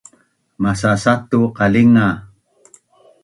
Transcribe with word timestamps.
Masasatu 0.63 1.41
qalinga 1.57 2.07